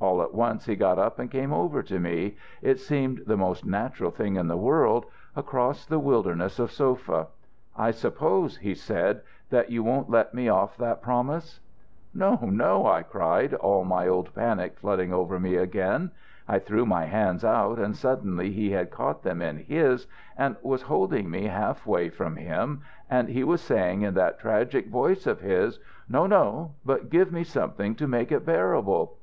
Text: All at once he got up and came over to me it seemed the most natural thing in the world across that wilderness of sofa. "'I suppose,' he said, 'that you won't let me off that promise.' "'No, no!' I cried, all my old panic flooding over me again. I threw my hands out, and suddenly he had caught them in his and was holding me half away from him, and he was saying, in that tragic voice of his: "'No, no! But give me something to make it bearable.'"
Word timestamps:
All 0.00 0.20
at 0.22 0.34
once 0.34 0.66
he 0.66 0.74
got 0.74 0.98
up 0.98 1.20
and 1.20 1.30
came 1.30 1.52
over 1.52 1.84
to 1.84 2.00
me 2.00 2.36
it 2.60 2.80
seemed 2.80 3.18
the 3.28 3.36
most 3.36 3.64
natural 3.64 4.10
thing 4.10 4.34
in 4.34 4.48
the 4.48 4.56
world 4.56 5.06
across 5.36 5.86
that 5.86 5.98
wilderness 6.00 6.58
of 6.58 6.72
sofa. 6.72 7.28
"'I 7.76 7.92
suppose,' 7.92 8.56
he 8.56 8.74
said, 8.74 9.20
'that 9.50 9.70
you 9.70 9.84
won't 9.84 10.10
let 10.10 10.34
me 10.34 10.48
off 10.48 10.76
that 10.78 11.00
promise.' 11.00 11.60
"'No, 12.12 12.38
no!' 12.50 12.88
I 12.88 13.04
cried, 13.04 13.54
all 13.54 13.84
my 13.84 14.08
old 14.08 14.34
panic 14.34 14.76
flooding 14.80 15.12
over 15.12 15.38
me 15.38 15.54
again. 15.54 16.10
I 16.48 16.58
threw 16.58 16.84
my 16.84 17.04
hands 17.04 17.44
out, 17.44 17.78
and 17.78 17.94
suddenly 17.94 18.50
he 18.50 18.72
had 18.72 18.90
caught 18.90 19.22
them 19.22 19.40
in 19.40 19.58
his 19.58 20.08
and 20.36 20.56
was 20.60 20.82
holding 20.82 21.30
me 21.30 21.44
half 21.44 21.86
away 21.86 22.08
from 22.10 22.34
him, 22.34 22.80
and 23.08 23.28
he 23.28 23.44
was 23.44 23.60
saying, 23.60 24.02
in 24.02 24.14
that 24.14 24.40
tragic 24.40 24.88
voice 24.88 25.24
of 25.24 25.40
his: 25.40 25.78
"'No, 26.08 26.26
no! 26.26 26.72
But 26.84 27.10
give 27.10 27.30
me 27.30 27.44
something 27.44 27.94
to 27.94 28.08
make 28.08 28.32
it 28.32 28.44
bearable.'" 28.44 29.16